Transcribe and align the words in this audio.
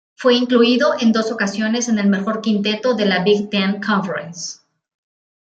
Fue 0.15 0.33
incluido 0.33 0.95
en 0.99 1.11
dos 1.11 1.31
ocasiones 1.31 1.87
en 1.87 1.99
el 1.99 2.07
mejor 2.07 2.41
quinteto 2.41 2.95
de 2.95 3.05
la 3.05 3.23
Big 3.23 3.51
Ten 3.51 3.79
Conference. 3.79 4.57